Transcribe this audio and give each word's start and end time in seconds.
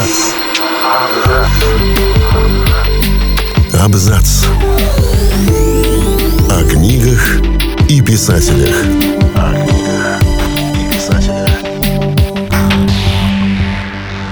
Абзац. 0.00 0.32
Абзац. 3.78 4.44
О 6.50 6.64
книгах 6.64 7.40
и 7.86 8.00
писателях. 8.00 8.74
О 9.34 9.52
книгах 9.52 10.22
и 10.74 10.94
писателях. 10.94 11.50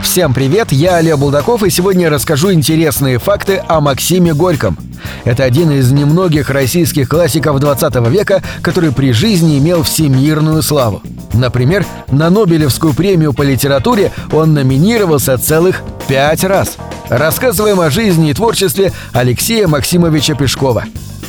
Всем 0.03 0.33
привет, 0.33 0.73
я 0.73 0.97
Олег 0.97 1.19
Булдаков, 1.19 1.63
и 1.63 1.69
сегодня 1.69 2.05
я 2.05 2.11
расскажу 2.11 2.51
интересные 2.51 3.19
факты 3.19 3.63
о 3.69 3.83
Максиме 3.83 4.33
Горьком. 4.33 4.79
Это 5.25 5.45
один 5.45 5.71
из 5.71 5.91
немногих 5.93 6.51
российских 6.51 7.09
классиков 7.09 7.59
20 7.61 7.95
века, 8.09 8.43
который 8.63 8.93
при 8.93 9.13
жизни 9.13 9.59
имел 9.59 9.83
всемирную 9.83 10.63
славу. 10.63 11.03
Например, 11.33 11.85
на 12.11 12.31
Нобелевскую 12.31 12.95
премию 12.95 13.33
по 13.33 13.43
литературе 13.43 14.13
он 14.33 14.55
номинировался 14.55 15.39
целых 15.39 15.83
пять 16.09 16.45
раз. 16.45 16.77
Рассказываем 17.09 17.81
о 17.81 17.91
жизни 17.91 18.31
и 18.31 18.35
творчестве 18.35 18.93
Алексея 19.13 19.67
Максимовича 19.67 20.35
Пешкова. 20.35 20.85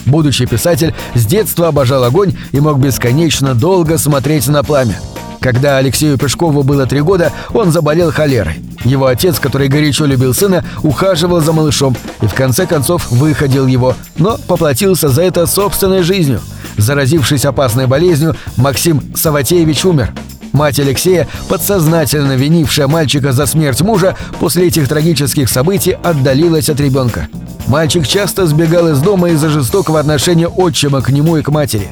Будущий 0.06 0.46
писатель 0.46 0.94
с 1.14 1.26
детства 1.26 1.68
обожал 1.68 2.04
огонь 2.04 2.36
и 2.52 2.60
мог 2.60 2.80
бесконечно 2.80 3.54
долго 3.54 3.98
смотреть 3.98 4.48
на 4.48 4.64
пламя. 4.64 5.00
Когда 5.40 5.78
Алексею 5.78 6.18
Пешкову 6.18 6.64
было 6.64 6.86
три 6.86 7.02
года, 7.02 7.32
он 7.54 7.72
заболел 7.72 8.12
холерой. 8.12 8.60
Его 8.84 9.08
отец, 9.08 9.40
который 9.40 9.68
горячо 9.68 10.06
любил 10.06 10.34
сына, 10.34 10.64
ухаживал 10.84 11.42
за 11.42 11.54
малышом 11.54 11.96
и 12.22 12.28
в 12.28 12.34
конце 12.34 12.66
концов 12.66 13.10
выходил 13.12 13.68
его, 13.68 13.96
но 14.18 14.38
поплатился 14.48 15.10
за 15.10 15.24
это 15.24 15.46
собственной 15.46 16.02
жизнью. 16.04 16.42
Заразившись 16.78 17.46
опасной 17.46 17.88
болезнью, 17.88 18.36
Максим 18.58 19.16
Саватеевич 19.16 19.86
умер. 19.86 20.14
Мать 20.52 20.80
Алексея, 20.80 21.28
подсознательно 21.48 22.34
винившая 22.34 22.88
мальчика 22.88 23.32
за 23.32 23.46
смерть 23.46 23.82
мужа, 23.82 24.16
после 24.40 24.68
этих 24.68 24.88
трагических 24.88 25.50
событий 25.50 25.98
отдалилась 26.04 26.70
от 26.70 26.80
ребенка. 26.80 27.28
Мальчик 27.68 28.08
часто 28.08 28.48
сбегал 28.48 28.88
из 28.90 29.00
дома 29.00 29.30
из-за 29.30 29.50
жестокого 29.50 30.00
отношения 30.00 30.48
отчима 30.48 31.02
к 31.02 31.10
нему 31.10 31.38
и 31.38 31.44
к 31.44 31.50
матери. 31.50 31.88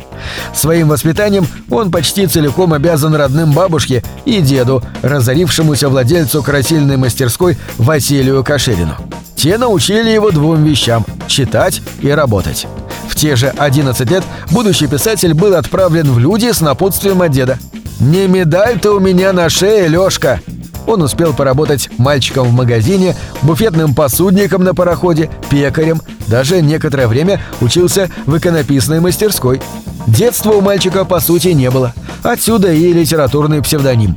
Своим 0.56 0.88
воспитанием 0.88 1.48
он 1.70 1.92
почти 1.92 2.26
целиком 2.26 2.74
обязан 2.74 3.14
родным 3.14 3.52
бабушке 3.52 4.04
и 4.26 4.42
деду, 4.42 4.82
разорившемуся 5.04 5.88
владельцу 5.90 6.42
красильной 6.42 6.98
мастерской 6.98 7.58
Василию 7.78 8.44
Каширину. 8.44 8.96
Те 9.36 9.60
научили 9.60 10.10
его 10.10 10.32
двум 10.32 10.64
вещам– 10.64 11.06
читать 11.28 11.84
и 12.02 12.10
работать. 12.10 12.66
В 13.08 13.16
те 13.16 13.36
же 13.36 13.50
11 13.50 14.10
лет 14.10 14.24
будущий 14.50 14.88
писатель 14.88 15.36
был 15.36 15.54
отправлен 15.54 16.12
в 16.12 16.18
люди 16.18 16.52
с 16.52 16.60
напутствием 16.60 17.22
от 17.22 17.32
деда. 17.32 17.60
«Не 18.00 18.28
медаль 18.28 18.80
ты 18.80 18.90
у 18.90 19.00
меня 19.00 19.34
на 19.34 19.50
шее, 19.50 19.88
Лёшка!» 19.88 20.42
Он 20.86 21.02
успел 21.02 21.34
поработать 21.34 21.90
мальчиком 21.98 22.48
в 22.48 22.54
магазине, 22.54 23.16
буфетным 23.42 23.94
посудником 23.94 24.64
на 24.64 24.74
пароходе, 24.74 25.30
пекарем, 25.50 26.02
даже 26.28 26.62
некоторое 26.62 27.08
время 27.08 27.42
учился 27.60 28.10
в 28.26 28.38
иконописной 28.38 29.00
мастерской. 29.00 29.62
Детства 30.06 30.52
у 30.52 30.62
мальчика, 30.62 31.04
по 31.04 31.20
сути, 31.20 31.50
не 31.50 31.70
было. 31.70 31.94
Отсюда 32.24 32.72
и 32.72 32.94
литературный 32.94 33.62
псевдоним. 33.62 34.16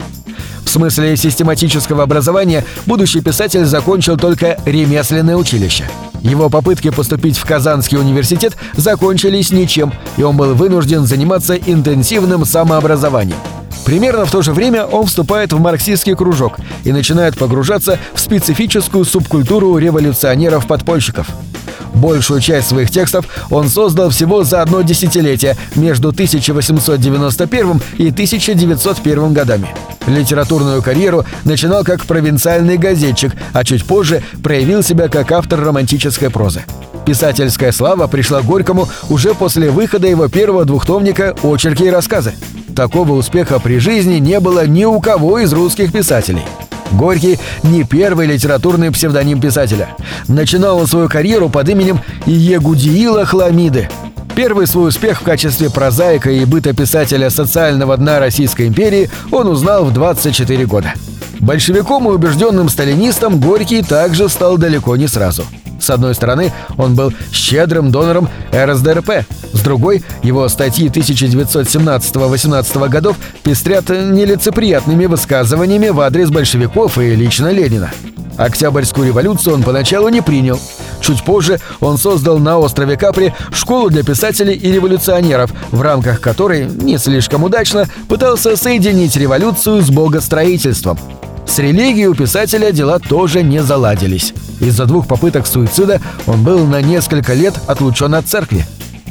В 0.64 0.68
смысле 0.70 1.16
систематического 1.16 2.04
образования 2.04 2.64
будущий 2.86 3.20
писатель 3.20 3.64
закончил 3.64 4.16
только 4.16 4.56
ремесленное 4.64 5.36
училище. 5.36 5.84
Его 6.20 6.48
попытки 6.50 6.90
поступить 6.90 7.38
в 7.38 7.44
Казанский 7.44 7.98
университет 7.98 8.56
закончились 8.74 9.50
ничем, 9.50 9.92
и 10.16 10.22
он 10.22 10.36
был 10.36 10.54
вынужден 10.54 11.06
заниматься 11.06 11.56
интенсивным 11.56 12.44
самообразованием. 12.44 13.38
Примерно 13.90 14.24
в 14.24 14.30
то 14.30 14.40
же 14.40 14.52
время 14.52 14.86
он 14.86 15.06
вступает 15.06 15.52
в 15.52 15.58
марксистский 15.58 16.14
кружок 16.14 16.58
и 16.84 16.92
начинает 16.92 17.36
погружаться 17.36 17.98
в 18.14 18.20
специфическую 18.20 19.04
субкультуру 19.04 19.76
революционеров-подпольщиков. 19.78 21.26
Большую 21.92 22.40
часть 22.40 22.68
своих 22.68 22.92
текстов 22.92 23.26
он 23.50 23.68
создал 23.68 24.10
всего 24.10 24.44
за 24.44 24.62
одно 24.62 24.82
десятилетие 24.82 25.56
между 25.74 26.10
1891 26.10 27.82
и 27.98 28.10
1901 28.10 29.32
годами. 29.32 29.74
Литературную 30.06 30.82
карьеру 30.82 31.24
начинал 31.42 31.82
как 31.82 32.04
провинциальный 32.04 32.78
газетчик, 32.78 33.32
а 33.52 33.64
чуть 33.64 33.84
позже 33.84 34.22
проявил 34.40 34.84
себя 34.84 35.08
как 35.08 35.32
автор 35.32 35.60
романтической 35.60 36.30
прозы. 36.30 36.62
Писательская 37.10 37.72
слава 37.72 38.06
пришла 38.06 38.40
Горькому 38.40 38.88
уже 39.08 39.34
после 39.34 39.68
выхода 39.68 40.06
его 40.06 40.28
первого 40.28 40.64
двухтомника 40.64 41.34
«Очерки 41.42 41.86
и 41.86 41.90
рассказы». 41.90 42.34
Такого 42.76 43.14
успеха 43.14 43.58
при 43.58 43.80
жизни 43.80 44.20
не 44.20 44.38
было 44.38 44.64
ни 44.64 44.84
у 44.84 45.00
кого 45.00 45.40
из 45.40 45.52
русских 45.52 45.90
писателей. 45.90 46.44
Горький 46.92 47.40
не 47.64 47.82
первый 47.82 48.28
литературный 48.28 48.92
псевдоним 48.92 49.40
писателя. 49.40 49.88
Начинал 50.28 50.78
он 50.78 50.86
свою 50.86 51.08
карьеру 51.08 51.48
под 51.48 51.68
именем 51.68 51.98
Иегудиила 52.26 53.24
Хламиды. 53.24 53.88
Первый 54.36 54.68
свой 54.68 54.90
успех 54.90 55.20
в 55.20 55.24
качестве 55.24 55.68
прозаика 55.68 56.30
и 56.30 56.44
бытописателя 56.44 57.28
социального 57.28 57.96
дна 57.96 58.20
Российской 58.20 58.68
империи 58.68 59.10
он 59.32 59.48
узнал 59.48 59.84
в 59.84 59.92
24 59.92 60.64
года. 60.66 60.94
Большевиком 61.40 62.08
и 62.08 62.12
убежденным 62.12 62.68
сталинистом 62.68 63.40
Горький 63.40 63.82
также 63.82 64.28
стал 64.28 64.58
далеко 64.58 64.94
не 64.94 65.08
сразу. 65.08 65.44
С 65.80 65.90
одной 65.90 66.14
стороны, 66.14 66.52
он 66.76 66.94
был 66.94 67.12
щедрым 67.32 67.90
донором 67.90 68.28
РСДРП, 68.54 69.24
с 69.52 69.60
другой, 69.60 70.04
его 70.22 70.48
статьи 70.48 70.88
1917-18 70.88 72.88
годов 72.88 73.16
пестрят 73.42 73.88
нелицеприятными 73.88 75.06
высказываниями 75.06 75.88
в 75.88 76.00
адрес 76.00 76.30
большевиков 76.30 76.98
и 76.98 77.16
лично 77.16 77.50
Ленина. 77.50 77.90
Октябрьскую 78.36 79.08
революцию 79.08 79.54
он 79.54 79.62
поначалу 79.62 80.08
не 80.08 80.22
принял. 80.22 80.58
Чуть 81.00 81.24
позже 81.24 81.60
он 81.80 81.98
создал 81.98 82.38
на 82.38 82.58
острове 82.58 82.96
Капри 82.96 83.34
школу 83.52 83.90
для 83.90 84.02
писателей 84.02 84.54
и 84.54 84.72
революционеров, 84.72 85.52
в 85.70 85.82
рамках 85.82 86.20
которой, 86.20 86.66
не 86.66 86.98
слишком 86.98 87.44
удачно, 87.44 87.86
пытался 88.08 88.56
соединить 88.56 89.16
революцию 89.16 89.82
с 89.82 89.90
богостроительством. 89.90 90.98
С 91.50 91.58
религией 91.58 92.06
у 92.06 92.14
писателя 92.14 92.70
дела 92.70 93.00
тоже 93.00 93.42
не 93.42 93.60
заладились. 93.60 94.32
Из-за 94.60 94.86
двух 94.86 95.08
попыток 95.08 95.48
суицида 95.48 96.00
он 96.28 96.44
был 96.44 96.64
на 96.64 96.80
несколько 96.80 97.34
лет 97.34 97.54
отлучен 97.66 98.14
от 98.14 98.28
церкви. 98.28 98.64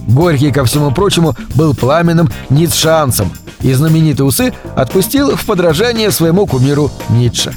Горький, 0.08 0.54
ко 0.54 0.64
всему 0.64 0.92
прочему, 0.92 1.36
был 1.56 1.76
пламенным 1.76 2.32
ницшанцем 2.50 3.30
и 3.60 3.74
знаменитые 3.74 4.26
усы 4.26 4.54
отпустил 4.78 5.36
в 5.36 5.46
подражание 5.46 6.12
своему 6.12 6.48
кумиру 6.48 6.90
Ницше. 7.10 7.54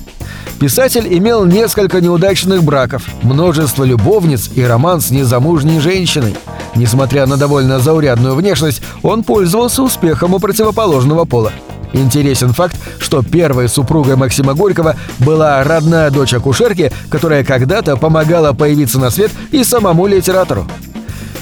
Писатель 0.58 1.06
имел 1.16 1.44
несколько 1.44 2.00
неудачных 2.00 2.64
браков, 2.64 3.04
множество 3.22 3.84
любовниц 3.84 4.50
и 4.56 4.64
роман 4.64 5.00
с 5.00 5.12
незамужней 5.12 5.78
женщиной. 5.78 6.34
Несмотря 6.74 7.26
на 7.26 7.36
довольно 7.36 7.78
заурядную 7.78 8.34
внешность, 8.34 8.82
он 9.04 9.22
пользовался 9.22 9.84
успехом 9.84 10.34
у 10.34 10.40
противоположного 10.40 11.24
пола. 11.24 11.52
Интересен 11.92 12.52
факт, 12.52 12.76
что 12.98 13.22
первой 13.22 13.68
супругой 13.68 14.16
Максима 14.16 14.54
Горького 14.54 14.96
была 15.18 15.62
родная 15.62 16.10
дочь 16.10 16.32
акушерки, 16.34 16.92
которая 17.10 17.44
когда-то 17.44 17.96
помогала 17.96 18.52
появиться 18.52 18.98
на 18.98 19.10
свет 19.10 19.30
и 19.50 19.62
самому 19.64 20.06
литератору. 20.06 20.66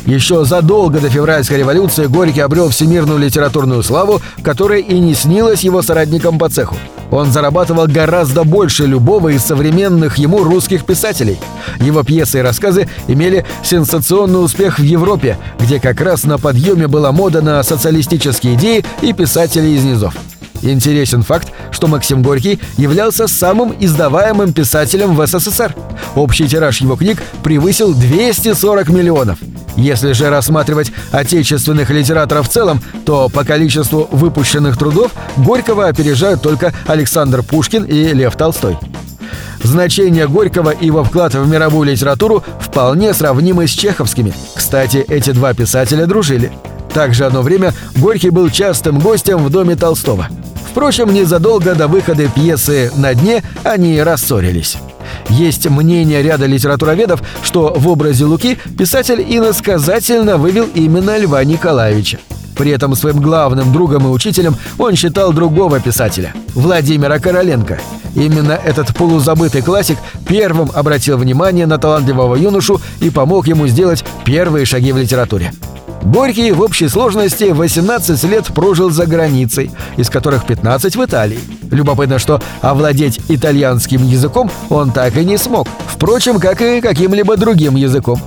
Еще 0.07 0.45
задолго 0.45 0.99
до 0.99 1.09
февральской 1.09 1.59
революции 1.59 2.07
Горький 2.07 2.41
обрел 2.41 2.71
всемирную 2.71 3.19
литературную 3.19 3.83
славу, 3.83 4.21
которая 4.43 4.81
и 4.81 4.99
не 4.99 5.15
снилась 5.15 5.61
его 5.61 5.83
соратникам 5.83 6.39
по 6.39 6.49
цеху. 6.49 6.77
Он 7.11 7.31
зарабатывал 7.31 7.87
гораздо 7.87 8.45
больше 8.45 8.87
любого 8.87 9.29
из 9.29 9.43
современных 9.43 10.17
ему 10.17 10.43
русских 10.43 10.85
писателей. 10.85 11.39
Его 11.81 12.03
пьесы 12.03 12.39
и 12.39 12.43
рассказы 12.43 12.89
имели 13.09 13.45
сенсационный 13.63 14.43
успех 14.43 14.79
в 14.79 14.83
Европе, 14.83 15.37
где 15.59 15.81
как 15.81 16.01
раз 16.01 16.25
на 16.25 16.39
подъеме 16.39 16.87
была 16.87 17.13
мода 17.13 17.43
на 17.43 17.63
социалистические 17.63 18.55
идеи 18.55 18.85
и 19.03 19.13
писателей 19.13 19.75
из 19.75 19.85
низов. 19.85 20.15
Интересен 20.63 21.23
факт, 21.23 21.49
что 21.71 21.89
Максим 21.89 22.23
Горький 22.23 22.61
являлся 22.77 23.27
самым 23.27 23.75
издаваемым 23.79 24.53
писателем 24.53 25.15
в 25.15 25.27
СССР. 25.27 25.75
Общий 26.15 26.49
тираж 26.49 26.81
его 26.81 26.97
книг 26.97 27.23
превысил 27.43 27.95
240 27.95 28.89
миллионов. 28.89 29.39
Если 29.77 30.13
же 30.13 30.29
рассматривать 30.29 30.93
отечественных 31.13 31.91
литераторов 31.91 32.49
в 32.49 32.53
целом, 32.53 32.83
то 33.07 33.29
по 33.29 33.45
количеству 33.45 34.09
выпущенных 34.11 34.77
трудов 34.77 35.13
Горького 35.37 35.87
опережают 35.87 36.43
только 36.43 36.73
Александр 36.87 37.43
Пушкин 37.43 37.85
и 37.85 38.13
Лев 38.13 38.37
Толстой. 38.37 38.77
Значение 39.63 40.27
Горького 40.27 40.71
и 40.71 40.87
его 40.87 41.05
вклад 41.05 41.35
в 41.35 41.49
мировую 41.49 41.91
литературу 41.91 42.43
вполне 42.61 43.15
сравнимы 43.15 43.67
с 43.67 43.71
чеховскими. 43.71 44.33
Кстати, 44.55 45.05
эти 45.09 45.31
два 45.31 45.55
писателя 45.55 46.07
дружили. 46.07 46.53
Также 46.93 47.25
одно 47.25 47.43
время 47.43 47.73
Горький 47.97 48.31
был 48.31 48.51
частым 48.51 48.99
гостем 48.99 49.39
в 49.39 49.51
доме 49.51 49.77
Толстого. 49.77 50.29
Впрочем, 50.71 51.13
незадолго 51.13 51.75
до 51.75 51.89
выхода 51.89 52.29
пьесы 52.29 52.93
«На 52.97 53.13
дне» 53.15 53.43
они 53.65 54.01
рассорились. 54.01 54.77
Есть 55.29 55.69
мнение 55.69 56.23
ряда 56.23 56.47
литературоведов, 56.47 57.23
что 57.43 57.75
в 57.77 57.89
образе 57.89 58.25
Луки 58.25 58.57
писатель 58.79 59.21
иносказательно 59.21 60.37
вывел 60.37 60.69
именно 60.73 61.19
Льва 61.19 61.43
Николаевича. 61.43 62.21
При 62.57 62.71
этом 62.71 62.95
своим 62.95 63.21
главным 63.21 63.73
другом 63.73 64.07
и 64.07 64.11
учителем 64.11 64.55
он 64.79 64.95
считал 64.95 65.33
другого 65.33 65.81
писателя– 65.81 66.35
Владимира 66.55 67.19
Короленко. 67.19 67.81
Именно 68.15 68.53
этот 68.53 68.95
полузабытый 68.95 69.63
классик 69.63 69.99
первым 70.29 70.71
обратил 70.73 71.17
внимание 71.17 71.67
на 71.67 71.79
талантливого 71.79 72.37
юношу 72.37 72.81
и 73.01 73.11
помог 73.11 73.49
ему 73.49 73.67
сделать 73.67 74.05
первые 74.25 74.67
шаги 74.67 74.93
в 74.93 74.99
литературе. 74.99 75.53
Горький 76.03 76.53
в 76.53 76.61
общей 76.63 76.89
сложности 76.89 77.45
18 77.45 78.25
лет 78.25 78.47
прожил 78.47 78.91
за 78.91 79.07
границей, 79.07 79.71
из 79.97 80.09
которых 80.09 80.47
15 80.47 80.97
в 80.97 81.05
Италии. 81.05 81.41
Любопытно, 81.71 82.19
что 82.19 82.41
овладеть 82.63 83.21
итальянским 83.29 84.05
языком 84.07 84.51
он 84.71 84.93
так 84.93 85.17
и 85.17 85.25
не 85.25 85.37
смог, 85.37 85.69
впрочем, 85.87 86.41
как 86.41 86.63
и 86.63 86.81
каким-либо 86.81 87.37
другим 87.37 87.77
языком. 87.77 88.21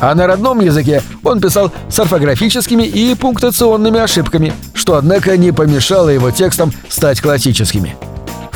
А 0.00 0.14
на 0.14 0.26
родном 0.26 0.60
языке 0.60 1.02
он 1.24 1.40
писал 1.40 1.72
с 1.88 1.98
орфографическими 1.98 2.84
и 2.84 3.14
пунктуационными 3.14 3.98
ошибками, 4.00 4.52
что, 4.72 4.96
однако, 4.96 5.36
не 5.36 5.52
помешало 5.52 6.08
его 6.08 6.30
текстам 6.30 6.72
стать 6.88 7.20
классическими. 7.20 7.96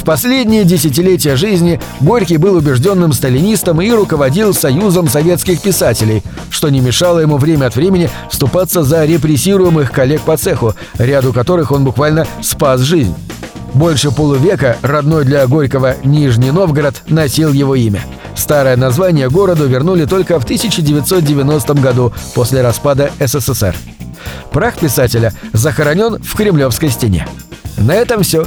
В 0.00 0.02
последние 0.02 0.64
десятилетия 0.64 1.37
жизни 1.37 1.79
Горький 2.00 2.38
был 2.38 2.56
убежденным 2.56 3.12
сталинистом 3.12 3.82
и 3.82 3.91
руководил 3.91 4.55
Союзом 4.55 5.08
советских 5.08 5.61
писателей, 5.61 6.23
что 6.49 6.70
не 6.70 6.81
мешало 6.81 7.19
ему 7.19 7.37
время 7.37 7.67
от 7.67 7.76
времени 7.76 8.08
вступаться 8.31 8.82
за 8.82 9.05
репрессируемых 9.05 9.93
коллег 9.93 10.23
по 10.23 10.38
цеху, 10.38 10.75
ряду 10.97 11.35
которых 11.35 11.70
он 11.70 11.85
буквально 11.85 12.26
спас 12.41 12.81
жизнь. 12.81 13.14
Больше 13.75 14.11
полувека 14.11 14.79
родной 14.81 15.26
для 15.26 15.47
Горького 15.47 15.94
Нижний 16.03 16.50
Новгород 16.50 17.03
носил 17.06 17.53
его 17.53 17.75
имя. 17.75 18.03
Старое 18.35 18.79
название 18.79 19.29
городу 19.29 19.67
вернули 19.67 20.06
только 20.06 20.41
в 20.41 20.44
1990 20.44 21.75
году 21.75 22.14
после 22.35 22.62
распада 22.62 23.11
СССР. 23.20 23.76
Прах 24.50 24.79
писателя 24.79 25.35
захоронен 25.53 26.23
в 26.23 26.37
Кремлевской 26.37 26.88
стене. 26.88 27.29
На 27.76 27.94
этом 27.94 28.23
все. 28.23 28.46